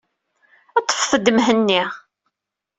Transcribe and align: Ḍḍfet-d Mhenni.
Ḍḍfet-d 0.87 1.27
Mhenni. 1.35 1.83